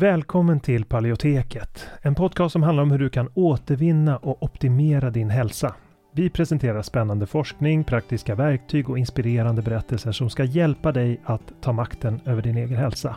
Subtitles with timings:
[0.00, 5.30] Välkommen till Paleoteket, en podcast som handlar om hur du kan återvinna och optimera din
[5.30, 5.74] hälsa.
[6.14, 11.72] Vi presenterar spännande forskning, praktiska verktyg och inspirerande berättelser som ska hjälpa dig att ta
[11.72, 13.16] makten över din egen hälsa.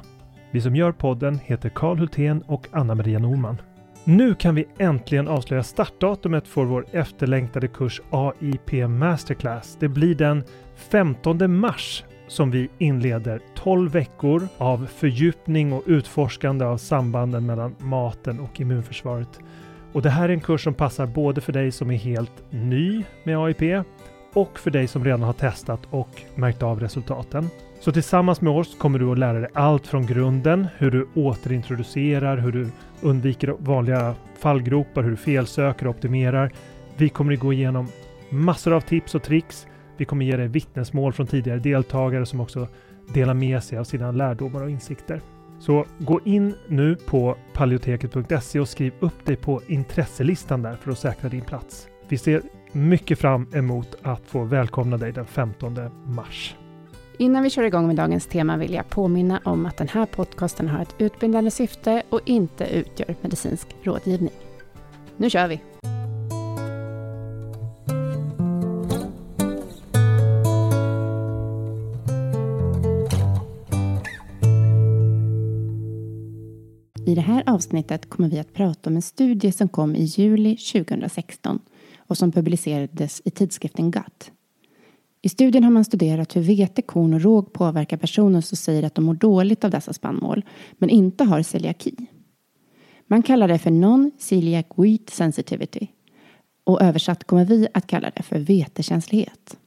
[0.51, 3.61] Vi som gör podden heter Karl Hultén och Anna-Maria Norman.
[4.03, 9.77] Nu kan vi äntligen avslöja startdatumet för vår efterlängtade kurs AIP Masterclass.
[9.79, 10.43] Det blir den
[10.75, 12.03] 15 mars
[12.33, 19.39] som vi inleder 12 veckor av fördjupning och utforskande av sambanden mellan maten och immunförsvaret.
[19.91, 23.03] Och det här är en kurs som passar både för dig som är helt ny
[23.23, 23.85] med AIP
[24.33, 27.49] och för dig som redan har testat och märkt av resultaten.
[27.79, 32.37] Så tillsammans med oss kommer du att lära dig allt från grunden, hur du återintroducerar,
[32.37, 32.67] hur du
[33.01, 36.51] undviker vanliga fallgropar, hur du felsöker och optimerar.
[36.97, 37.87] Vi kommer att gå igenom
[38.29, 39.67] massor av tips och tricks.
[39.97, 42.67] Vi kommer ge dig vittnesmål från tidigare deltagare som också
[43.13, 45.21] delar med sig av sina lärdomar och insikter.
[45.59, 50.99] Så gå in nu på paleoteket.se och skriv upp dig på intresselistan där för att
[50.99, 51.87] säkra din plats.
[52.07, 56.55] Vi ser mycket fram emot att få välkomna dig den 15 mars.
[57.17, 60.67] Innan vi kör igång med dagens tema vill jag påminna om att den här podcasten
[60.67, 64.33] har ett utbildande syfte och inte utgör medicinsk rådgivning.
[65.17, 65.72] Nu kör vi!
[77.23, 81.59] Här avsnittet kommer vi att prata om en studie som kom i juli 2016
[81.97, 84.31] och som publicerades i tidskriften GUT.
[85.21, 88.95] I studien har man studerat hur vete, korn och råg påverkar personer som säger att
[88.95, 90.45] de mår dåligt av dessa spannmål,
[90.77, 91.95] men inte har celiaki.
[93.07, 95.87] Man kallar det för non-celiac wheat sensitivity
[96.63, 99.57] och översatt kommer vi att kalla det för vetekänslighet.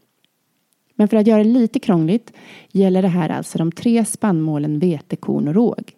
[0.94, 2.32] Men för att göra det lite krångligt
[2.72, 5.92] gäller det här alltså de tre spannmålen vete, korn och råg.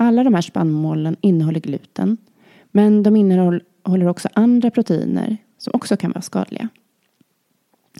[0.00, 2.16] Alla de här spannmålen innehåller gluten,
[2.70, 6.68] men de innehåller också andra proteiner som också kan vara skadliga.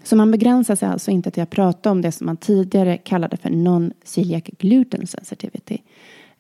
[0.03, 3.36] Så man begränsar sig alltså inte till att prata om det som man tidigare kallade
[3.36, 5.78] för non-celiac gluten sensitivity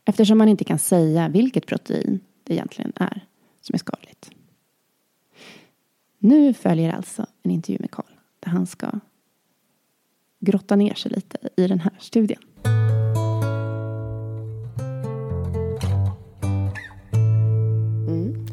[0.04, 3.26] eftersom man inte kan säga vilket protein det egentligen är
[3.60, 4.30] som är skadligt.
[6.18, 8.90] Nu följer alltså en intervju med Karl där han ska
[10.40, 12.40] grotta ner sig lite i den här studien.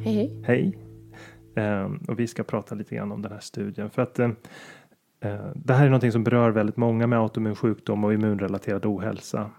[0.05, 0.41] Hej hej.
[0.43, 0.77] Hej.
[1.83, 4.35] Um, och vi ska prata lite grann om den här studien för att um,
[5.25, 9.49] Eh, det här är någonting som berör väldigt många med autoimmun sjukdom och immunrelaterad ohälsa.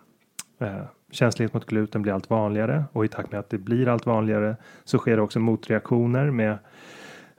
[0.59, 4.07] Eh, känslighet mot gluten blir allt vanligare och i takt med att det blir allt
[4.07, 6.59] vanligare så sker det också motreaktioner med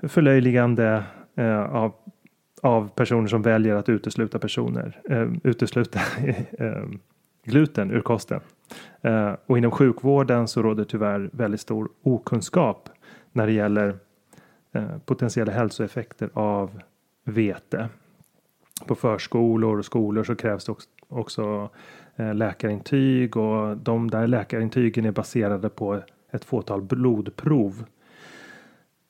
[0.03, 1.03] förlöjligande
[1.35, 1.93] eh, av,
[2.61, 5.99] av personer som väljer att utesluta personer, eh, utesluta
[6.59, 6.83] eh,
[7.43, 8.39] gluten ur kosten.
[9.45, 12.89] och inom sjukvården så råder tyvärr väldigt stor okunskap
[13.37, 13.95] när det gäller
[14.71, 16.81] eh, potentiella hälsoeffekter av
[17.23, 17.89] vete
[18.87, 20.75] på förskolor och skolor så krävs det
[21.07, 21.69] också,
[22.15, 27.85] eh, läkarintyg och de där läkarintygen är baserade på ett fåtal blodprov.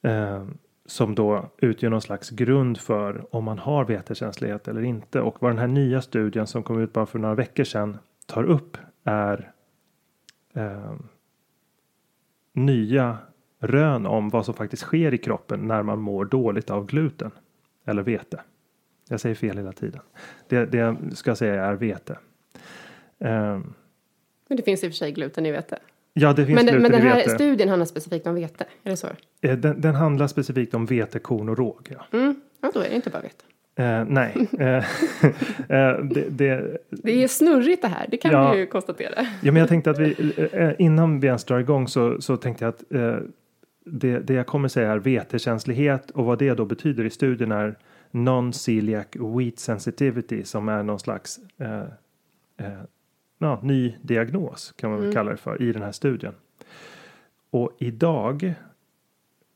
[0.02, 0.46] Eh,
[0.86, 5.22] som då utgör någon slags grund för om man har vetekänslighet eller inte.
[5.22, 8.44] Och vad den här nya studien som kom ut bara för några veckor sedan tar
[8.44, 9.52] upp är
[10.54, 10.94] eh,
[12.54, 13.18] nya
[13.59, 17.31] rön om vad som faktiskt sker i kroppen när man mår dåligt av gluten
[17.85, 18.41] eller vete.
[19.09, 20.01] Jag säger fel hela tiden.
[20.47, 22.17] Det, det jag ska säga är vete.
[23.17, 23.73] Um,
[24.47, 25.79] men det finns i och för sig gluten i vete?
[26.13, 27.29] Ja, det finns men, gluten men den här i vete.
[27.29, 28.66] studien handlar specifikt om vete?
[28.84, 29.07] Är det så?
[29.41, 31.90] Eh, den, den handlar specifikt om vete, korn och råg.
[31.90, 32.17] Ja.
[32.17, 32.41] Mm.
[32.62, 33.44] ja, då är det inte bara vete.
[33.79, 34.34] Uh, nej.
[34.38, 34.84] uh,
[36.13, 39.28] det, det, det, är snurrigt det här, det kan ja, vi ju konstatera.
[39.41, 40.16] ja, men jag tänkte att vi,
[40.79, 42.84] innan vi ens drar igång så, så tänkte jag att
[43.92, 47.78] det, det jag kommer säga är vetekänslighet och vad det då betyder i studien är
[48.12, 51.81] non-celiac wheat sensitivity som är någon slags eh,
[52.58, 52.81] eh,
[53.38, 55.16] ja, ny diagnos kan man väl mm.
[55.16, 56.34] kalla det för i den här studien.
[57.50, 58.53] Och idag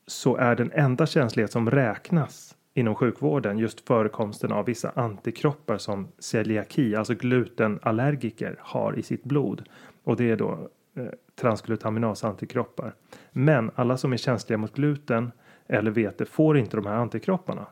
[0.06, 6.08] så är den enda känslighet som räknas inom sjukvården just förekomsten av vissa antikroppar som
[6.18, 9.68] celiaki, alltså glutenallergiker har i sitt blod.
[10.04, 11.04] Och det är då eh,
[11.42, 12.94] transglutaminasa antikroppar.
[13.32, 15.32] Men alla som är känsliga mot gluten
[15.66, 17.66] eller vete får inte de här antikropparna.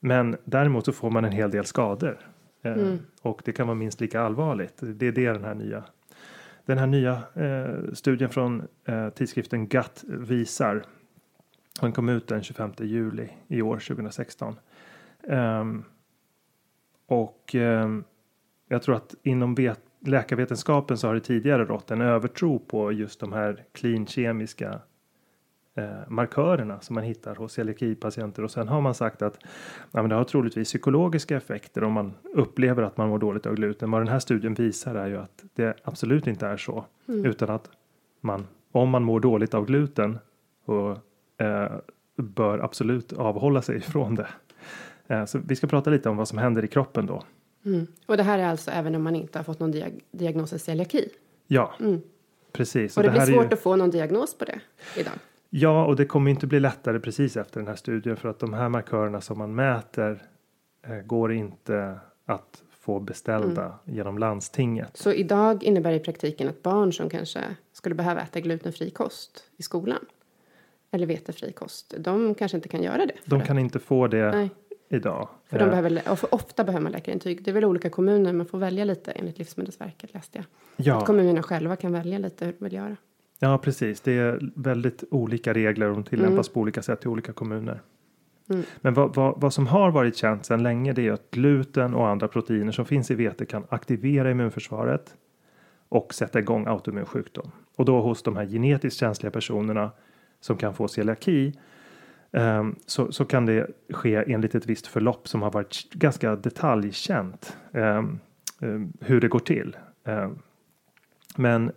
[0.00, 2.18] Men däremot så får man en hel del skador.
[2.62, 2.98] Eh, mm.
[3.22, 4.78] Och det kan vara minst lika allvarligt.
[4.80, 5.84] Det är det den här nya
[6.66, 10.84] den här nya eh, studien från eh, tidskriften GUT visar.
[11.80, 14.56] Den kom ut den 25 juli i år 2016.
[15.22, 15.84] Um,
[17.06, 18.04] och um,
[18.68, 23.20] jag tror att inom vet, läkarvetenskapen så har det tidigare rått en övertro på just
[23.20, 24.80] de här klinkemiska
[25.76, 29.38] eh, markörerna som man hittar hos celiakipatienter och sen har man sagt att
[29.92, 33.54] ja, men det har troligtvis psykologiska effekter om man upplever att man mår dåligt av
[33.54, 33.90] gluten.
[33.90, 37.24] Vad den här studien visar är ju att det absolut inte är så Mm.
[37.24, 37.70] utan att
[38.20, 40.18] man om man mår dåligt av gluten
[40.64, 40.90] och
[41.44, 41.72] eh,
[42.16, 44.28] bör absolut avhålla sig ifrån det.
[45.06, 47.22] Eh, så vi ska prata lite om vad som händer i kroppen då.
[47.64, 47.86] Mm.
[48.06, 50.58] Och det här är alltså även om man inte har fått någon diag diagnos i
[50.58, 51.08] celiaki.
[51.46, 52.00] Ja, Mm.
[52.52, 52.96] precis.
[52.96, 54.60] Och det, blir här är svårt ju, att få någon diagnos på det
[54.96, 55.12] idag.
[55.50, 58.52] Ja, och det kommer inte bli lättare precis efter den här studien för att de
[58.52, 60.22] här markörerna som man mäter
[60.86, 63.96] eh, går inte att få beställda Mm.
[63.96, 64.96] genom landstinget.
[64.96, 67.40] Så idag innebär det i praktiken att barn som kanske
[67.72, 70.04] skulle behöva äta glutenfri kost i skolan
[70.90, 73.14] eller vetefri kost, de kanske inte kan göra det.
[73.24, 73.44] De det.
[73.44, 74.50] kan inte få det Nej,
[74.88, 75.28] idag.
[75.46, 77.44] för de Eh, behöver, för ofta behöver man läkarintyg.
[77.44, 80.44] Det är väl olika kommuner, man får välja lite enligt Livsmedelsverket läste jag.
[80.76, 82.96] Att ja, kommunerna själva kan välja lite hur de vill göra.
[83.38, 84.00] ja, precis.
[84.00, 86.54] Det är väldigt olika regler och de tillämpas Mm.
[86.54, 87.80] på olika sätt i olika kommuner.
[88.50, 88.62] Mm.
[88.80, 92.08] Men vad, vad, vad som har varit känt sedan länge det är att gluten och
[92.08, 95.14] andra proteiner som finns i vete kan aktivera immunförsvaret
[95.88, 97.50] och sätta igång autoimmun sjukdom.
[97.76, 99.90] Och då hos de här genetiskt känsliga personerna
[100.40, 101.52] som kan få celiaki
[102.34, 107.56] Ehm, så, så kan det ske enligt ett visst förlopp som har varit ganska detaljkänt
[107.72, 108.18] ehm,
[108.60, 109.76] ehm, hur det går till.
[111.36, 111.72] Men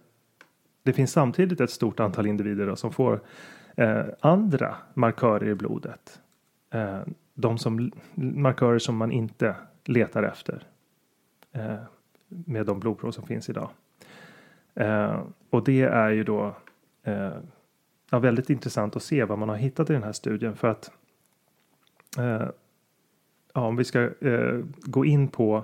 [0.84, 3.22] det finns samtidigt ett stort antal individer då, som får
[3.76, 6.22] eh, andra markörer i blodet.
[7.34, 9.56] De som markörer som man inte
[9.86, 10.64] letar efter
[11.52, 11.76] eh,
[12.28, 13.70] med de blodprov som finns idag.
[15.50, 16.56] Och det är ju då
[17.04, 17.34] eh,
[18.12, 20.92] ja, väldigt intressant att se vad man har hittat i den här studien för att
[22.18, 22.48] eh,
[23.54, 25.64] ja, om vi ska eh, gå in på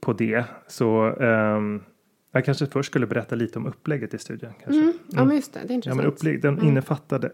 [0.00, 1.82] på det så ehm,
[2.32, 4.52] jag kanske först skulle berätta lite om upplägget i studien.
[4.62, 4.80] Kanske.
[4.82, 4.92] Mm.
[5.08, 5.96] Ja, men just det, det är Ja, intressant.
[5.96, 6.68] men upplägg, den Mm.
[6.68, 7.30] innefattade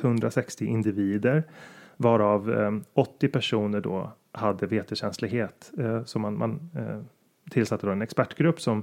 [0.00, 1.44] 160 individer
[1.96, 5.72] varav eh, 80 personer då hade vetekänslighet.
[5.78, 7.00] Eh, så man, man eh,
[7.50, 8.82] tillsatte då en expertgrupp som,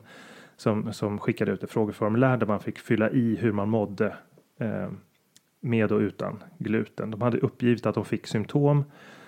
[0.58, 4.14] som, som skickade ut ett frågeformulär där man fick fylla i hur man mådde eh,
[4.58, 4.90] Eh,
[5.60, 7.12] med och utan gluten.
[7.12, 8.84] De hade uppgivit att de fick symptom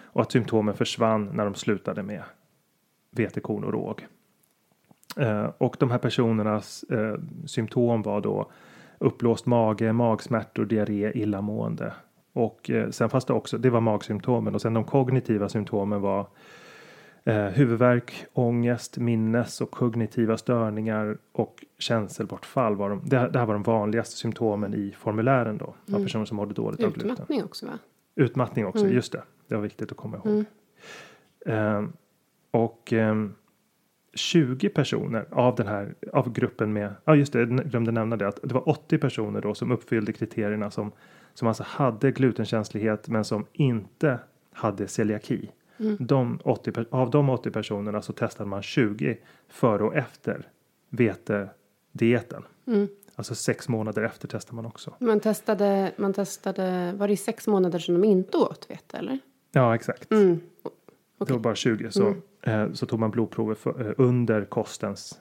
[0.05, 2.23] och att symptomen försvann när de slutade med
[3.11, 4.07] vetekorn och råg.
[5.17, 7.15] Eh, och de här personernas eh,
[7.45, 8.51] symptom var då
[8.97, 11.93] uppblåst mage, magsmärtor, diarré, illamående.
[12.33, 16.27] Och eh, sen fanns det också, det var magsymptomen och sen de kognitiva symptomen var
[17.29, 23.01] eh, huvudvärk, ångest, minnes och kognitiva störningar och känselbortfall var de.
[23.05, 26.03] Det, här- det här var de vanligaste symptomen i formulären då av Mm.
[26.03, 27.11] personer som mådde dåligt av gluten.
[27.11, 27.71] Utmattning också va?
[28.15, 28.95] Utmattning också, Mm.
[28.95, 29.23] just det.
[29.47, 30.27] Det var viktigt att komma ihåg.
[30.27, 30.45] Mm.
[31.45, 31.93] Ehm,
[32.51, 33.33] och ehm,
[34.13, 38.27] 20 personer av den här av gruppen med, ja just det, jag glömde nämna det,
[38.27, 40.91] att det var 80 personer då som uppfyllde kriterierna som,
[41.33, 44.19] som alltså hade glutenkänslighet men som inte
[44.53, 45.51] hade celiaki.
[45.79, 45.97] Mm.
[45.99, 49.17] De 80, per- av de 80 personerna så testade man 20
[49.49, 50.47] före och efter
[50.89, 52.43] vetedieten.
[52.67, 52.87] Mm.
[53.15, 54.93] Alltså sex månader efter testar man också.
[54.99, 59.19] Man testade, man testade, var det sex månader som de inte åt vete eller?
[59.51, 60.11] Ja, exakt.
[60.11, 60.39] Mm.
[60.63, 60.69] Det
[61.23, 61.33] Okej.
[61.35, 62.21] var bara 20 så, Mm.
[62.69, 65.19] eh, så tog man blodprover för, eh, under kostens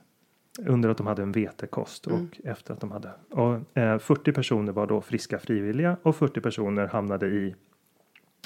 [0.66, 2.20] under att de hade en vetekost Mm.
[2.25, 3.10] och efter att de hade.
[3.31, 7.55] Och, eh, 40 personer var då friska frivilliga och 40 personer hamnade i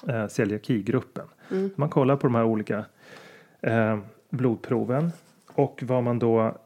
[0.09, 1.27] eh, celiakigruppen.
[1.51, 1.71] Mm.
[1.77, 2.85] Man kollar på de här olika
[3.61, 3.99] eh,
[4.31, 5.13] blodproven
[5.47, 6.57] och vad man då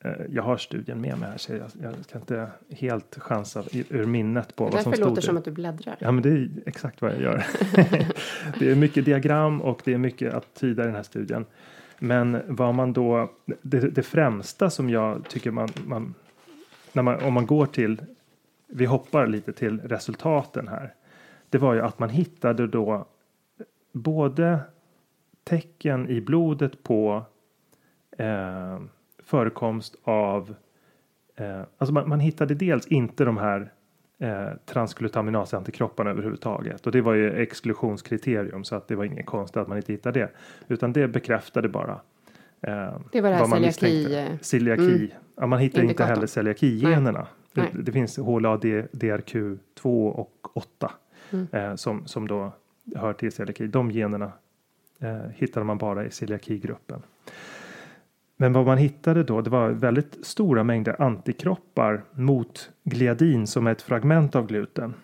[0.00, 4.06] eh, jag har studien med mig här så jag, jag kan inte helt chansa ur
[4.06, 5.26] minnet på Det vad som stod låter där.
[5.26, 5.96] som att du bläddrar.
[5.98, 7.46] Ja, men det är exakt vad jag gör.
[8.58, 11.46] det är mycket diagram och det är mycket att tyda i den här studien.
[11.98, 13.30] Men vad man då,
[13.62, 16.14] det, det främsta som jag tycker man, man,
[16.92, 18.02] man, om man går till,
[18.66, 20.94] vi hoppar lite till resultaten här.
[21.50, 23.06] Det var ju att man hittade då
[23.92, 24.60] både
[25.44, 27.24] tecken i blodet på
[28.18, 28.80] eh,
[29.18, 30.54] förekomst av
[31.36, 33.72] Eh, alltså man, man hittade dels inte de här
[34.18, 39.68] eh, transglutaminasantikropparna överhuvudtaget och det var ju exklusionskriterium så att det var inget konstigt att
[39.68, 40.30] man inte hittade det
[40.68, 42.00] utan det bekräftade bara
[42.60, 44.82] eh, Det var det här celiaki, eh, Celiaki.
[44.82, 45.10] mm.
[45.36, 47.26] Ja, man hittar inte heller celiaki-generna.
[47.52, 50.90] Det, det finns HLA-DRQ2 och 8
[51.30, 51.46] Mm.
[51.52, 52.52] eh, som, som då
[52.96, 53.66] hör till celiaki.
[53.66, 54.32] De generna
[55.00, 57.02] eh, hittade man bara i celiakigruppen.
[58.36, 63.72] Men vad man hittade då, det var väldigt stora mängder antikroppar mot gliadin som är
[63.72, 64.94] ett fragment av gluten.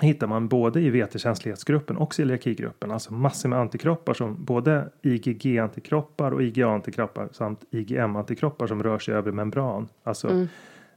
[0.00, 6.42] hittar man både i vetekänslighetsgruppen och celiakigruppen, alltså massor med antikroppar som både IgG-antikroppar och
[6.42, 9.88] IgA-antikroppar samt IgM-antikroppar som rör sig över membran.
[10.02, 10.48] Alltså, Mm.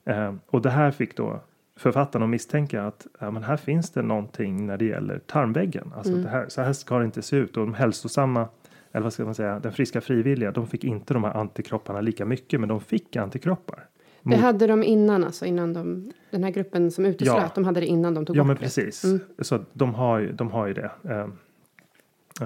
[0.05, 1.39] eh, och det här fick då
[1.75, 5.91] författarna att misstänka att ja, men här finns det någonting när det gäller tarmväggen.
[5.95, 6.23] Alltså Mm.
[6.23, 8.47] det här, så här ska det inte se ut och de hälsosamma
[8.91, 12.25] eller vad ska man säga, den friska frivilliga, de fick inte de här antikropparna lika
[12.25, 13.85] mycket, men de fick antikroppar.
[14.21, 17.51] Det Mot- hade de innan, alltså innan de, den här gruppen som uteslöt, Ja.
[17.55, 18.61] de hade det innan de tog Ja bort men det.
[18.61, 19.03] precis.
[19.03, 19.19] Mm.
[19.39, 20.91] Så de har ju, de har ju det.
[21.03, 21.27] Eh,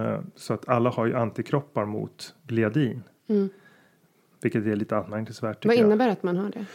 [0.04, 3.04] eh, så att alla har ju antikroppar mot gliadin.
[3.28, 3.50] Mm.
[4.42, 5.66] Vilket är lite anmärkningsvärt.
[5.66, 5.86] Vad jag.
[5.86, 6.66] innebär att man har det?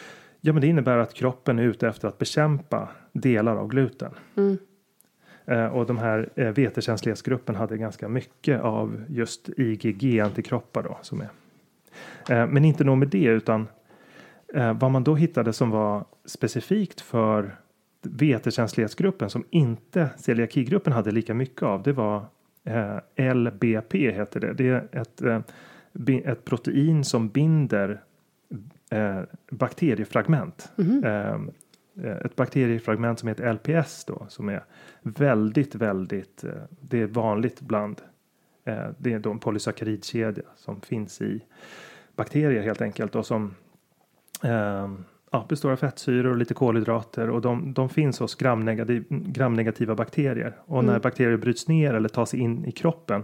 [0.45, 4.13] Ja men det innebär att kroppen är ute efter att bekämpa delar av gluten.
[4.37, 4.59] Mm.
[5.45, 11.29] Eh, och de här eh, vetekänslighetsgruppen hade ganska mycket av just IgG-antikroppar då som är.
[12.31, 13.67] Eh, men inte nog med det utan
[14.55, 17.57] eh, vad man då hittade som var specifikt för
[18.03, 21.83] vetekänslighetsgruppen som inte celiakigruppen hade lika mycket av.
[21.83, 22.25] Det var
[23.35, 24.53] LBP heter det.
[24.53, 25.23] Det är ett,
[26.27, 28.01] ett protein som binder
[28.93, 29.21] eh,
[29.51, 30.73] bakteriefragment.
[30.77, 31.05] Mhm.
[31.05, 31.41] Eh,
[32.25, 34.65] ett bakteriefragment som heter LPS då som är
[35.03, 36.45] väldigt, väldigt.
[36.45, 38.01] Eh, det är vanligt bland.
[38.65, 41.41] Eh, det är då en polysackaridkedja som finns i
[42.17, 43.55] bakterier helt enkelt och som
[44.45, 44.91] eh,
[45.31, 50.57] ja, består av fettsyror och lite kolhydrater och de, de finns hos gramnegativ, gramnegativa bakterier
[50.65, 51.03] och när Mm.
[51.03, 53.23] bakterier bryts ner eller tar sig in i kroppen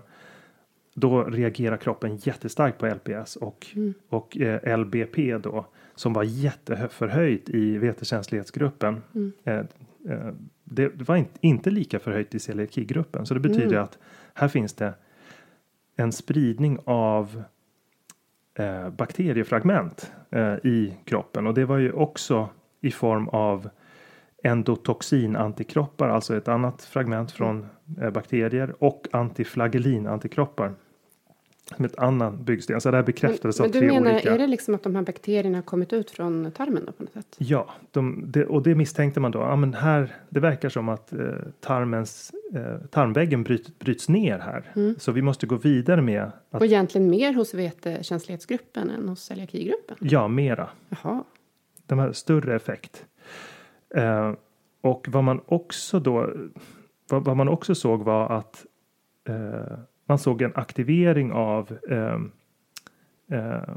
[1.00, 3.95] då reagerar kroppen jättestarkt på LPS och, Mm.
[4.09, 9.02] och eh, LBP då som var jätteförhöjt i vetekänslighetsgruppen.
[9.14, 9.33] Mm.
[9.45, 9.55] Eh,
[10.09, 10.33] eh,
[10.64, 13.83] det, det var inte, inte lika förhöjt i celiakigruppen så det betyder Mm.
[13.83, 13.99] att
[14.35, 14.95] här finns det
[15.97, 17.43] en spridning av
[18.55, 22.49] eh, bakteriefragment eh, i kroppen och det var ju också
[22.81, 23.69] i form av
[24.43, 27.67] endotoxinantikroppar, alltså ett annat fragment från
[28.00, 30.75] eh, bakterier och antiflagellin-antikroppar.
[31.77, 32.81] Som ett annan byggsten.
[32.81, 34.35] Så det här bekräftades men, av men du tre menar, olika.
[34.35, 37.13] är det liksom att de här bakterierna har kommit ut från tarmen då på något
[37.13, 37.37] sätt?
[37.39, 39.39] Ja, de, det, och det misstänkte man då.
[39.39, 41.19] Ja, men här, det verkar som att eh,
[41.61, 44.73] tarmens, eh, tarmväggen bryt, bryts ner här.
[44.77, 44.95] Mm.
[44.99, 49.97] Så vi måste gå vidare med att, Och egentligen mer hos vetekänslighetsgruppen än hos celiakigruppen?
[50.01, 50.69] ja, mera.
[50.89, 51.25] Jaha.
[51.87, 53.05] De har större effekt.
[53.95, 54.33] Eh,
[54.81, 56.31] och vad man också då,
[57.11, 58.67] vad, vad man också såg var att
[59.29, 62.21] eh, man såg en aktivering av eh,
[63.38, 63.75] eh,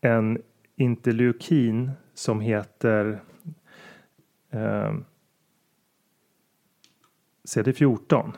[0.00, 0.42] en
[0.76, 3.20] interleukin som heter
[4.50, 4.94] eh,
[7.48, 8.32] CD14.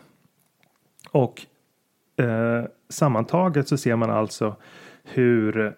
[1.11, 1.47] Och
[2.17, 4.57] eh, sammantaget så ser man alltså
[5.05, 5.77] hur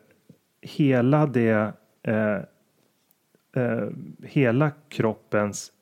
[0.60, 2.38] hela det eh,
[3.62, 3.88] eh,
[4.22, 5.72] hela kroppens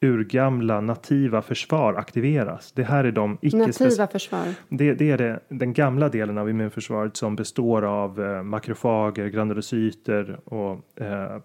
[0.00, 2.72] urgamla nativa försvar aktiveras.
[2.72, 4.54] Det här är de icke Nativa försvar.
[4.68, 10.38] det, det är det, den gamla delen av immunförsvaret som består av eh, makrofager, granulocyter
[10.44, 11.38] och eh,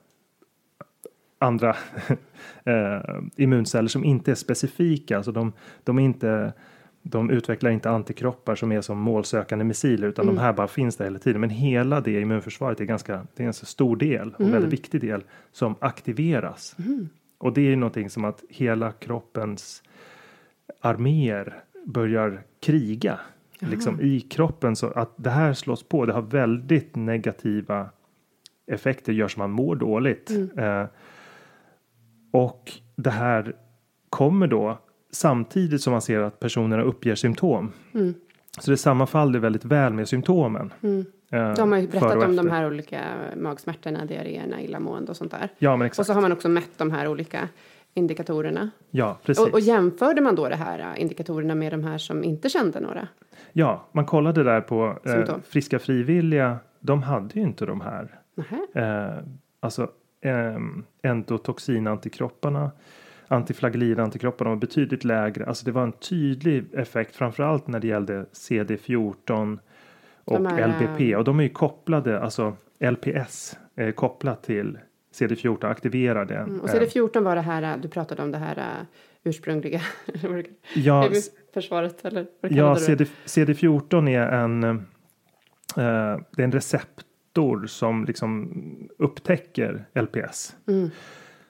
[1.39, 1.70] andra
[2.65, 5.17] eh, immunceller som inte är specifika.
[5.17, 5.53] Alltså de,
[5.84, 6.53] de, är inte,
[7.01, 10.36] de utvecklar inte antikroppar som är som målsökande missiler utan Mm.
[10.36, 11.41] de här bara finns där hela tiden.
[11.41, 14.51] Men hela det immunförsvaret är ganska, det är en ganska stor del och Mm.
[14.53, 16.75] väldigt viktig del som aktiveras.
[16.79, 17.10] Mm.
[17.41, 19.83] Och det är ju någonting som att hela kroppens
[20.81, 23.19] arméer börjar kriga
[23.60, 26.05] liksom i kroppen så att det här slås på.
[26.05, 27.89] Det har väldigt negativa
[28.67, 30.29] effekter, gör så man mår dåligt.
[30.29, 30.60] Mm.
[30.60, 30.88] Eh,
[32.31, 33.55] och det här
[34.10, 34.79] kommer då
[35.12, 37.71] samtidigt som man ser att personerna uppger symptom.
[37.93, 38.13] Mm.
[38.60, 40.74] Så det sammanfaller väldigt väl med symptomen.
[40.81, 41.05] Mm.
[41.32, 43.02] Eh, De har ju berättat och om de här olika
[43.36, 45.50] magsmärtorna, diarréerna, illamående och sånt där.
[45.58, 46.08] Ja, men Och exakt.
[46.08, 47.50] så har man också mätt de här olika
[47.94, 48.70] indikatorerna.
[48.92, 49.48] Ja, precis.
[49.48, 52.80] Och, och jämförde man då det här äh, indikatorerna med de här som inte kände
[52.80, 53.08] några?
[53.54, 56.58] Ja, man kollade där på eh, friska frivilliga.
[56.80, 58.20] De hade ju inte de här
[58.74, 59.24] eh,
[59.60, 59.84] alltså
[60.22, 60.58] eh,
[61.02, 62.72] endotoxinantikropparna
[63.32, 65.46] antiflagellinantikropparna var betydligt lägre.
[65.46, 69.60] Alltså det var en tydlig effekt framförallt när det gällde CD14
[70.25, 74.78] och här, LBP och de är ju kopplade, alltså LPS är kopplat till
[75.13, 76.36] CD14 aktiverade.
[76.36, 76.60] Mm.
[76.60, 78.86] Och eh, CD14 var det här, du pratade om det här
[79.24, 79.82] ursprungliga
[80.75, 81.10] ja,
[81.54, 82.75] försvaret eller vad Ja?
[82.75, 88.54] CD, CD14 är en, eh, det är en receptor som liksom
[88.98, 90.56] upptäcker LPS.
[90.68, 90.90] Mm.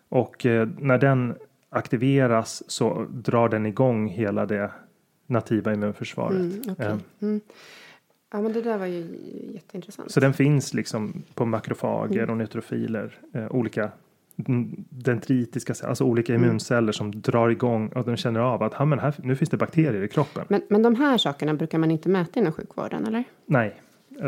[0.10, 1.36] Och eh, när den
[1.70, 4.72] aktiveras så drar den igång hela det
[5.28, 6.40] nativa immunförsvaret.
[6.40, 6.86] Mm, okej.
[6.86, 7.42] Eh, mm.
[8.32, 9.06] Ja, men det där var ju
[9.54, 10.12] jätteintressant.
[10.12, 12.30] Så den finns liksom på makrofager Mm.
[12.30, 13.92] och neutrofiler, eh, olika
[14.36, 19.00] den- dendritiska alltså olika immunceller som drar igång och de känner av att "Ha, men
[19.00, 20.46] här, nu finns det bakterier i kroppen.
[20.50, 23.24] Men, men de här sakerna brukar man inte mäta inom sjukvården, eller?
[23.46, 23.82] Nej,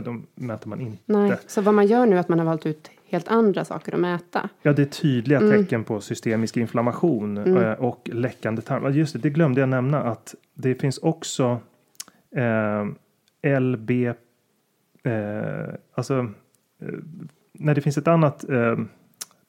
[0.06, 0.98] de mäter man inte.
[1.06, 1.38] Nej.
[1.48, 4.00] Så vad man gör nu är att man har valt ut helt andra saker att
[4.00, 4.50] mäta.
[4.62, 5.52] Ja, det är tydliga Mm.
[5.64, 8.84] tecken på systemisk inflammation eh, och läckande tarm.
[8.84, 11.60] Ja, Just det, det glömde jag nämna att det finns också
[12.36, 12.86] eh,
[13.44, 13.92] LB,
[15.04, 16.14] eh, alltså
[16.82, 16.88] eh,
[17.54, 18.78] när det finns ett annat eh,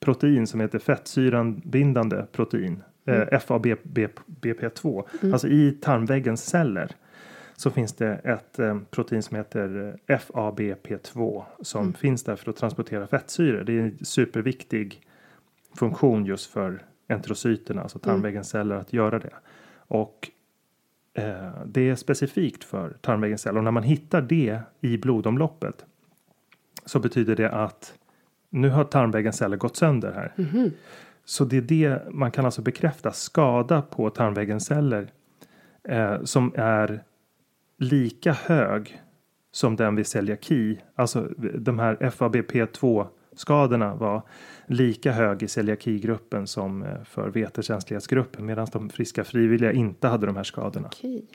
[0.00, 3.20] protein som heter fettsyranbindande protein, Mm.
[3.20, 6.90] eh, FABP2, alltså i tarmväggens celler
[7.56, 11.92] så finns det ett eh, protein som heter eh, FABP2 som Mm.
[11.92, 13.64] finns där för att transportera fettsyror.
[13.64, 15.00] Det är en superviktig
[15.78, 18.02] funktion just för enterocyterna, alltså Mm.
[18.14, 19.34] tarmväggens celler att göra det.
[19.76, 20.30] Och
[21.66, 25.84] det är specifikt för tarmväggens celler och när man hittar det i blodomloppet
[26.84, 27.94] så betyder det att
[28.50, 30.32] nu har tarmväggens celler gått sönder här.
[30.36, 30.70] Mhm.
[31.24, 35.08] Så det är det man kan alltså bekräfta skada på tarmväggens celler
[35.88, 37.02] eh, som är
[37.78, 39.02] lika hög
[39.52, 40.80] som den vid celiaki.
[40.94, 43.06] Alltså de här FABP2
[43.36, 44.22] skadorna var
[44.66, 50.36] lika hög i celiakigruppen som eh, för vetekänslighetsgruppen medan de friska frivilliga inte hade de
[50.36, 50.88] här skadorna.
[50.92, 51.26] Okej.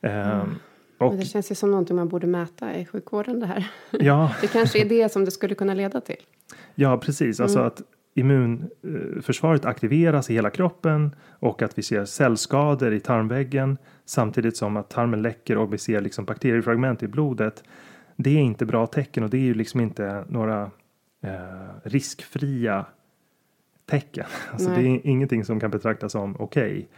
[0.00, 0.54] Ehm,
[0.98, 3.70] och Men det känns ju som någonting man borde mäta i sjukvården det här.
[3.90, 6.22] ja, Det kanske är det som det skulle kunna leda till.
[6.74, 7.40] Ja, precis.
[7.40, 7.82] Alltså att
[8.14, 14.90] immunförsvaret aktiveras i hela kroppen och att vi ser cellskador i tarmväggen samtidigt som att
[14.90, 17.64] tarmen läcker och vi ser liksom bakteriefragment i blodet.
[18.20, 20.70] Det är inte bra tecken och det är ju liksom inte några
[21.20, 22.86] eh, riskfria
[23.86, 24.26] tecken.
[24.52, 26.88] Alltså det är ingenting som kan betraktas som okej.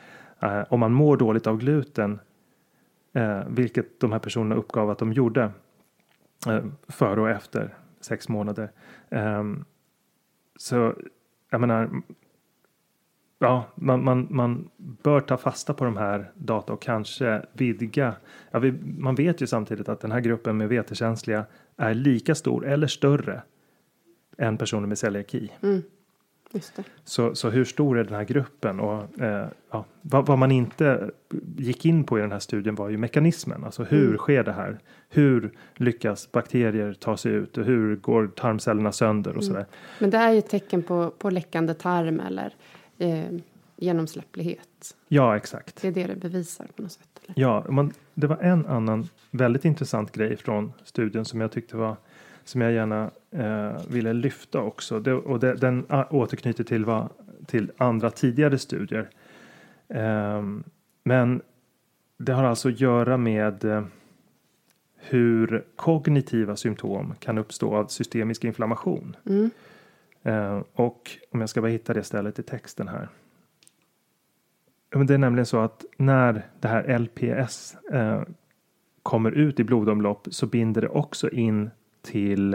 [0.41, 2.21] Eh, om man mår dåligt av gluten,
[3.13, 5.53] eh, vilket de här personerna uppgav att de gjorde
[6.47, 8.71] eh, före och efter sex månader.
[9.11, 9.65] Ehm,
[10.57, 10.95] så
[11.51, 12.03] jag menar,
[13.43, 18.15] ja, man, man, man bör ta fasta på de här data och kanske vidga.
[18.51, 21.45] Ja, vi, man vet ju samtidigt att den här gruppen med vetekänsliga
[21.77, 23.43] är lika stor eller större
[24.39, 25.53] än personer med celiaki.
[25.63, 25.83] Mm.
[27.05, 28.81] Så, så hur stor är den här gruppen?
[28.81, 31.11] Och, eh, ja, vad, vad man inte
[31.57, 33.65] gick in på i den här studien var ju mekanismen.
[33.65, 34.19] Alltså hur Mm.
[34.19, 34.79] sker det här?
[35.09, 37.59] Hur lyckas bakterier ta sig ut?
[37.59, 39.39] Och hur går tarmcellerna sönder Mm.
[39.39, 39.67] och sådär?
[39.99, 42.55] Men det är ju ett tecken på, på läckande tarm eller
[43.01, 43.25] eh,
[43.77, 44.97] genomsläpplighet.
[45.09, 45.83] Ja, exakt.
[45.83, 47.21] Det är det det bevisar på något sätt.
[47.25, 47.41] Eller?
[47.41, 51.97] Ja, man, det var en annan väldigt intressant grej från studien som jag tyckte var
[52.45, 55.01] som jag gärna eh, ville lyfta också.
[55.01, 57.09] Det, och det, den återknyter till, vad,
[57.47, 59.11] till andra tidigare studier.
[59.89, 60.65] Ehm,
[61.03, 61.43] men
[62.17, 63.85] det har alltså att göra med eh,
[64.97, 69.17] hur kognitiva symptom kan uppstå av systemisk inflammation.
[69.27, 69.51] Mm.
[70.23, 73.09] Eh, och om jag ska bara hitta det stället i texten här.
[75.07, 78.23] Det är nämligen så att när det här LPS eh,
[79.03, 81.71] kommer ut i blodomlopp så binder det också in
[82.03, 82.55] till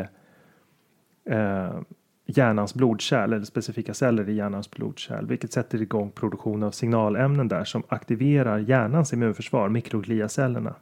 [1.25, 1.79] eh,
[2.25, 7.63] hjärnans blodkärl eller specifika celler i hjärnans blodkärl vilket sätter igång produktion av signalämnen där
[7.63, 10.75] som aktiverar hjärnans immunförsvar, mikrogliacellerna.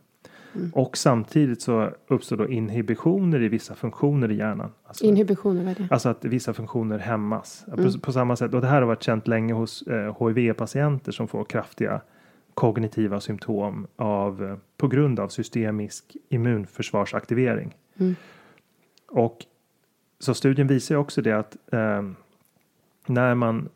[0.73, 4.71] Och samtidigt så uppstår då inhibitioner i vissa funktioner i hjärnan.
[4.83, 5.87] Alltså, Inhibitioner, vad är det?
[5.91, 7.65] Alltså att vissa funktioner hämmas.
[7.75, 8.53] På, på samma sätt.
[8.53, 12.01] Och det här har varit känt länge hos eh, HIV-patienter som får kraftiga
[12.53, 17.75] kognitiva symptom av, eh, på grund av systemisk immunförsvarsaktivering.
[17.97, 18.15] Mm.
[19.07, 19.45] Och
[20.19, 22.01] så studien visar också det att eh,
[23.07, 23.69] när man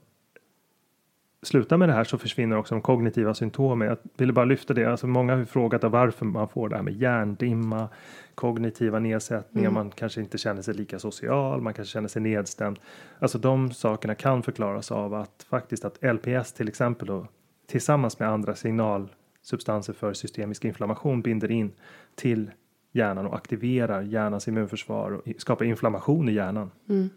[1.41, 3.87] slutar med det här så försvinner också de kognitiva symptomen.
[3.87, 4.85] Jag ville bara lyfta det.
[4.85, 7.89] Alltså många har frågat varför man får det här med hjärndimma,
[8.35, 12.79] kognitiva nedsättningar, man kanske inte känner sig lika social, man kanske känner sig nedstämd.
[13.19, 17.27] Alltså de sakerna kan förklaras av att faktiskt att LPS till exempel då,
[17.67, 21.71] tillsammans med andra signalsubstanser för systemisk inflammation binder in
[22.15, 22.51] till
[22.91, 26.71] hjärnan och aktiverar hjärnans immunförsvar och skapar inflammation i hjärnan.
[26.89, 27.09] Mm.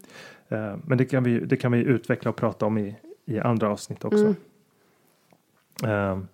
[0.49, 2.95] Eh, Men det kan, vi, det kan vi utveckla och prata om i,
[3.31, 4.23] i andra avsnitt också.
[4.23, 4.35] Mm.
[5.83, 6.27] Ehm,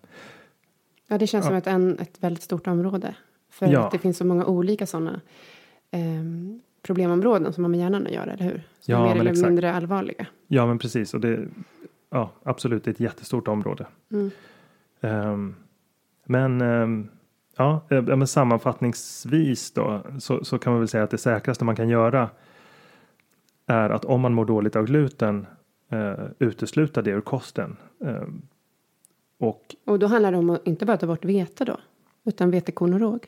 [1.10, 1.50] Ja, det känns Ja.
[1.50, 3.16] som ett, en, ett väldigt stort område.
[3.50, 3.86] För Ja.
[3.86, 5.22] att det finns så många olika sådana
[5.92, 8.64] ehm, problemområden som har med hjärnan att göra, eller hur?
[8.80, 9.48] Som Ja, är mer eller exakt.
[9.48, 10.26] mindre allvarliga.
[10.48, 11.48] ja men precis och det
[12.10, 13.86] ja, absolut det är ett jättestort område.
[14.12, 14.32] Mm.
[15.02, 15.56] Ehm,
[16.26, 16.60] men
[17.58, 21.66] ja, eh, ja, men sammanfattningsvis då så, så kan man väl säga att det säkraste
[21.66, 22.30] man kan göra
[23.66, 25.46] är att om man mår dåligt av gluten
[25.90, 27.76] eh, utesluta det ur kosten.
[28.06, 28.42] Ehm,
[29.40, 31.78] och Och då handlar det om att inte bara ta bort vete då,
[32.26, 33.26] utan vetekorn och råg.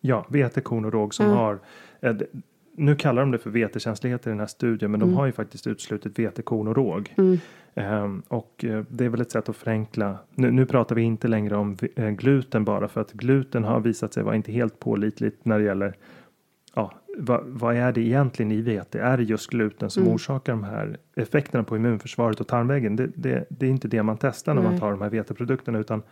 [0.00, 1.32] Ja, vete, korn och råg som Ja.
[1.34, 1.58] har
[2.00, 2.16] eh,
[2.76, 5.16] nu kallar de det för vetekänslighet i den här studien, men de Mm.
[5.18, 7.14] har ju faktiskt uteslutit vete, korn och råg.
[7.16, 7.38] Mm.
[7.74, 10.18] Ehm, och eh, det är väl ett sätt att förenkla.
[10.34, 14.12] Nu, nu pratar vi inte längre om eh, gluten bara för att gluten har visat
[14.12, 15.94] sig vara inte helt pålitligt när det gäller
[16.74, 19.00] ja, vad, vad är det egentligen i vete?
[19.00, 20.14] Är det just gluten som Mm.
[20.14, 22.96] orsakar de här effekterna på immunförsvaret och tarmväggen?
[22.96, 24.80] Det, det, det är inte det man testar när man Nej.
[24.80, 26.02] tar de här veteprodukterna utan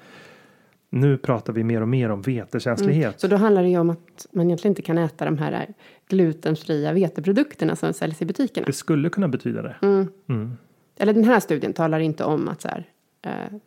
[0.90, 3.05] nu pratar vi mer och mer om vetekänslighet.
[3.05, 3.18] Mm.
[3.18, 5.66] Så då handlar det ju om att man egentligen inte kan äta de här
[6.09, 8.66] glutenfria veteprodukterna som säljs i butikerna.
[8.66, 9.77] Det skulle kunna betyda det.
[9.83, 10.09] Mm.
[10.29, 10.57] Mm.
[10.96, 12.85] Eller den här studien talar inte om att så här,
[13.22, 13.59] eh,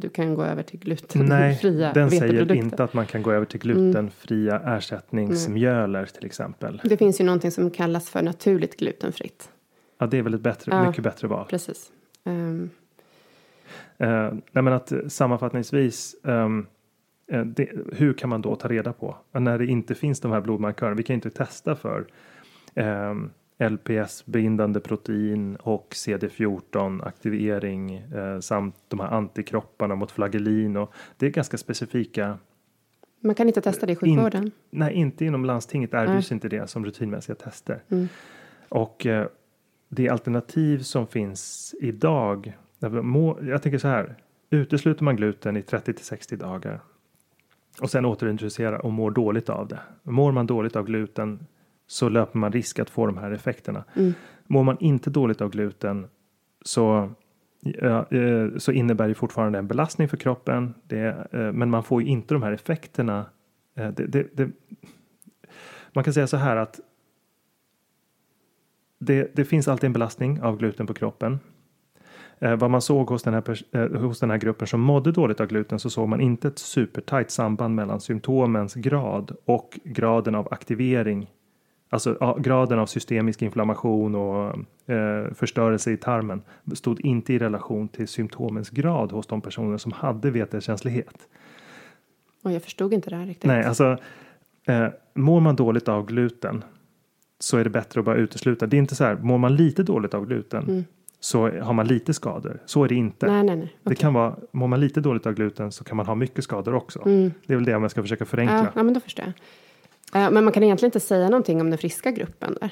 [0.00, 0.80] du kan gå över till
[1.14, 6.80] Nej, glutenfria den säger inte att man kan gå över till glutenfria ersättningsmjöler till exempel.
[6.84, 9.50] Det finns ju någonting som kallas för naturligt glutenfritt.
[9.98, 10.86] Ja, det är väl ett bättre, Ja.
[10.88, 11.46] mycket bättre val.
[11.50, 11.92] Precis.
[12.24, 12.70] Ehm,
[14.00, 16.48] Eh, nej men att eh, sammanfattningsvis, eh,
[17.44, 20.96] det, hur kan man då ta reda på när det inte finns de här blodmarkörerna?
[20.96, 22.06] Vi kan inte testa för
[22.74, 31.26] ehm, LPS-bindande protein och CD14 aktivering eh, samt de här antikropparna mot flagellin och det
[31.26, 32.38] är ganska specifika.
[33.20, 34.50] man kan inte testa det i sjukvården.
[34.70, 36.36] Nej, inte inom landstinget erbjuds Nej.
[36.36, 37.82] inte det som rutinmässiga tester.
[37.88, 38.08] Mm.
[38.68, 39.26] Och eh,
[39.88, 42.56] det alternativ som finns idag.
[43.02, 44.14] må- Jag tänker så här.
[44.50, 46.80] Utesluter man gluten i 30 till 60 dagar.
[47.80, 49.78] Och sen återintroducera och mår dåligt av det.
[50.02, 51.46] Mår man dåligt av gluten
[51.88, 53.84] så löper man risk att få de här effekterna.
[53.94, 54.14] Mm.
[54.46, 56.06] Mår man inte dåligt av gluten
[56.62, 57.10] så,
[57.60, 60.74] ja, eh, så innebär det fortfarande en belastning för kroppen.
[60.86, 63.26] Det, eh, men man får ju inte de här effekterna.
[63.74, 64.50] Eh, det, det, det,
[65.92, 66.80] man kan säga så här att
[68.98, 71.38] det, det finns alltid en belastning av gluten på kroppen.
[72.38, 75.40] Eh, vad man såg hos den, här eh, hos den här gruppen som mådde dåligt
[75.40, 80.48] av gluten så såg man inte ett supertajt samband mellan symptomens grad och graden av
[80.50, 81.26] aktivering.
[81.90, 84.54] Alltså ja, graden av systemisk inflammation och
[84.94, 86.42] eh, förstörelse i tarmen
[86.74, 91.28] stod inte i relation till symptomens grad hos de personer som hade vetekänslighet.
[92.44, 93.44] Och jag förstod inte det här riktigt.
[93.48, 93.96] Nej, alltså
[94.66, 96.64] eh, mår man dåligt av gluten
[97.40, 98.66] så är det bättre att bara utesluta.
[98.66, 100.84] Det är inte så här, mår man lite dåligt av gluten Mm.
[101.20, 102.58] så har man lite skador.
[102.66, 103.26] Så är det inte.
[103.26, 103.56] nej, nej.
[103.56, 103.66] nej.
[103.82, 103.96] Det Okej.
[103.96, 107.02] kan vara, mår man lite dåligt av gluten så kan man ha mycket skador också.
[107.06, 107.32] Mm.
[107.46, 108.56] Det är väl det om jag ska försöka förenkla.
[108.58, 109.34] Ja, ja, men då förstår jag.
[110.14, 112.70] Eh, Men man kan egentligen inte säga någonting om den friska gruppen där.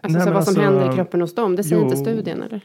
[0.00, 1.84] Alltså Nej, så vad som alltså- händer i kroppen hos dem, det säger Jo.
[1.84, 2.60] inte studien eller?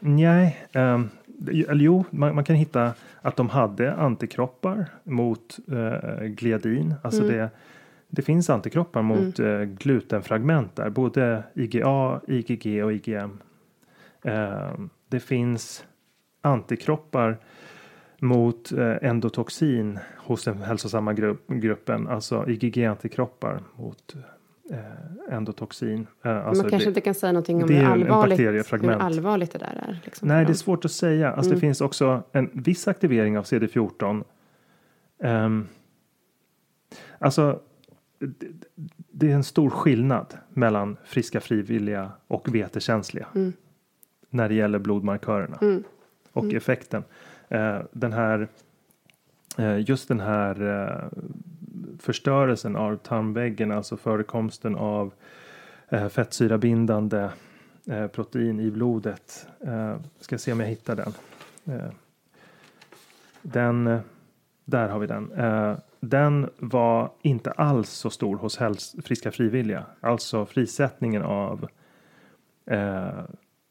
[0.00, 1.08] Nej, ehm,
[1.48, 6.94] eller jo, man, man kan hitta att de hade antikroppar mot eh, gliadin.
[7.02, 7.36] Alltså Mm.
[7.36, 7.50] det,
[8.08, 13.38] det finns antikroppar mot eh, glutenfragment där, både IgA, IgG och IgM.
[14.24, 15.84] Ehm, det finns
[16.42, 17.38] antikroppar
[18.22, 24.14] mot eh, endotoxin hos den hälsosamma grupp, gruppen, alltså IgG-antikroppar mot
[24.70, 26.06] eh, endotoxin.
[26.24, 28.90] Eh, alltså man kanske det- inte kan säga någonting om det är hur allvarligt, hur
[28.90, 30.00] allvarligt det där är.
[30.04, 31.28] Liksom, Nej, det är svårt att säga.
[31.32, 31.54] Alltså Mm.
[31.56, 34.24] det finns också en viss aktivering av CD14.
[35.22, 35.66] Ehm,
[37.18, 37.60] alltså,
[38.18, 38.46] det,
[39.10, 43.52] det är en stor skillnad mellan friska frivilliga och vetekänsliga Mm.
[44.30, 45.84] när det gäller blodmarkörerna Mm.
[46.32, 46.56] och Mm.
[46.56, 47.04] effekten.
[47.52, 48.48] Eh, den här,
[49.58, 51.08] eh, just den här eh,
[51.98, 55.12] förstörelsen av tarmväggen, alltså förekomsten av
[55.88, 57.30] eh, fettsyrabindande
[57.86, 59.46] eh, protein i blodet.
[59.66, 61.12] Eh, ska se om jag hittar den.
[61.64, 61.90] Eh,
[63.42, 64.00] den,
[64.64, 65.32] där har vi den.
[65.32, 69.84] Eh, den var inte alls så stor hos häls- friska frivilliga.
[70.00, 71.68] Alltså frisättningen av
[72.66, 73.20] eh,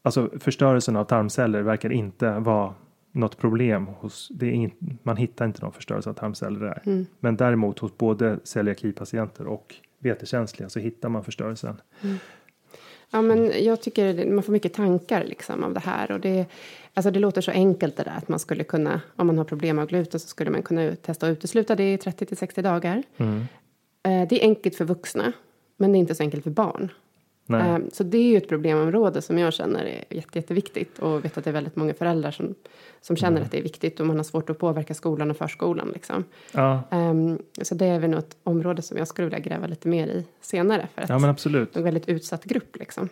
[0.04, 2.74] Alltså förstörelsen av tarmceller verkar inte vara
[3.12, 4.72] något problem hos, det är in,
[5.04, 6.82] man hittar inte någon förstörelse av tarmceller där.
[6.86, 7.06] Mm.
[7.20, 11.82] Men däremot hos både celiakipatienter och vetekänsliga så hittar man förstörelsen.
[13.12, 16.12] Ja, men jag tycker man får mycket tankar liksom av det här.
[16.12, 16.46] Och det,
[16.94, 19.76] alltså det låter så enkelt det där att man skulle kunna, om man har problem
[19.76, 23.04] med gluten så skulle man kunna testa att utesluta det i 30 till 60 dagar.
[23.18, 23.40] Mm.
[24.04, 25.34] Eh, Det är enkelt för vuxna,
[25.78, 26.92] men det är inte så enkelt för barn.
[27.52, 27.70] Nej.
[27.70, 31.38] Eh, Så det är ju ett problemområde som jag känner är jätte, jätteviktigt och vet
[31.38, 32.56] att det är väldigt många föräldrar som,
[33.02, 33.44] som känner Mm.
[33.46, 35.92] att det är viktigt och man har svårt att påverka skolan och förskolan.
[35.94, 36.24] Liksom.
[36.52, 40.08] Ja, Ehm, Så det är väl något område som jag skulle vilja gräva lite mer
[40.08, 41.74] i senare för att ja men absolut.
[41.74, 42.76] det är en väldigt utsatt grupp.
[42.80, 43.10] Liksom.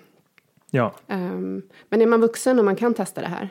[0.71, 0.93] Ja.
[1.07, 3.49] Ehm, men är man vuxen och man kan testa det här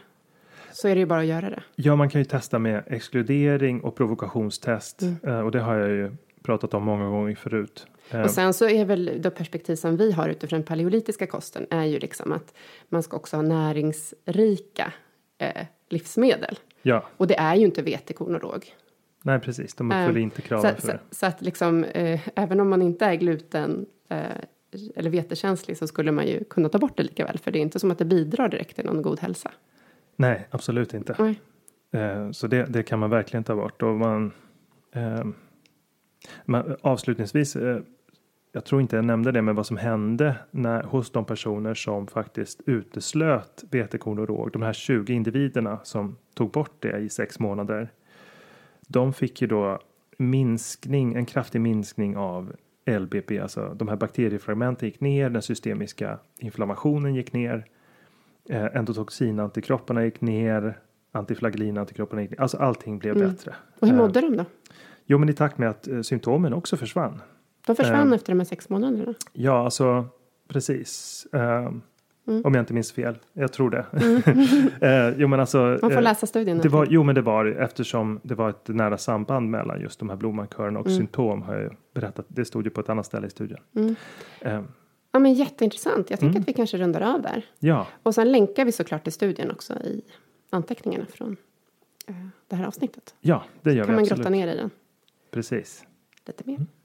[0.73, 1.63] så är det ju bara att göra det.
[1.75, 5.03] ja, man kan ju testa med exkludering och provokationstest.
[5.23, 5.45] Mm.
[5.45, 6.11] Och det har jag ju
[6.43, 7.87] pratat om många gånger förut.
[8.11, 11.67] Eh, Och sen så är väl det perspektiv som vi har utifrån den paleolitiska kosten
[11.71, 12.55] är ju liksom att
[12.89, 14.93] man ska också ha näringsrika
[15.39, 16.59] eh, livsmedel.
[16.83, 18.75] ja, Och det är ju inte vete, korn och råg.
[19.23, 19.75] Nej, precis.
[19.75, 21.01] De uppfyller Eh, inte kraven Så, för så, det.
[21.11, 24.21] så att liksom, eh, även om man inte är gluten eh,
[24.97, 27.39] eller vetekänslig så skulle man ju kunna ta bort det lika väl.
[27.39, 29.51] För det är inte som att det bidrar direkt till någon god hälsa.
[30.17, 31.17] Nej, absolut inte.
[31.19, 31.41] Nej.
[32.03, 33.83] Eh, så det, det kan man verkligen ta bort.
[33.83, 34.33] Och man,
[34.95, 35.25] eh,
[36.45, 37.81] man, avslutningsvis, eh,
[38.59, 42.07] jag tror inte jag nämnde det, men vad som hände när, hos de personer som
[42.07, 47.39] faktiskt uteslöt vetekorn och råg, de här 20 individerna som tog bort det i sex
[47.39, 47.91] månader.
[48.89, 49.79] De fick ju då
[50.17, 52.53] minskning, en kraftig minskning av
[52.87, 57.65] LBP, alltså de här bakteriefragmenten gick ner, den systemiska inflammationen gick ner,
[58.49, 60.79] eh, endotoxinantikropparna gick ner,
[61.13, 63.29] antiflagellinantikropparna gick ner, alltså allting blev Mm.
[63.29, 63.55] bättre.
[63.81, 64.45] Och hur Eh, mådde de då?
[65.07, 67.21] Jo, men i takt med att eh, symptomen också försvann.
[67.69, 69.15] De försvann eh, efter de här sex månaderna.
[69.33, 70.07] Ja, alltså
[70.49, 71.27] precis.
[71.33, 71.71] Eh,
[72.29, 72.43] Mm.
[72.45, 73.19] Om jag inte minns fel.
[73.33, 73.87] Jag tror det.
[75.11, 75.59] eh, jo, men alltså.
[75.59, 76.59] Man får eh, läsa studien.
[76.59, 80.09] det var, jo, men det var eftersom det var ett nära samband mellan just de
[80.09, 80.99] här blodmarkörerna och Mm.
[80.99, 82.27] symptom har jag ju berättat.
[82.29, 83.61] Det stod ju på ett annat ställe i studien.
[83.77, 83.95] Mm.
[84.41, 84.63] Eh,
[85.13, 86.11] Ja, men jätteintressant.
[86.11, 86.43] Jag tycker Mm.
[86.43, 87.45] att vi kanske rundar av där.
[87.59, 90.03] ja, Och sen länkar vi såklart till studien också i
[90.51, 91.37] anteckningarna från
[92.07, 92.15] eh,
[92.49, 93.15] det här avsnittet.
[93.21, 94.19] ja, det gör kan vi man absolut.
[94.19, 94.71] grotta ner i den
[95.31, 95.85] Precis.
[96.27, 96.59] lite mer.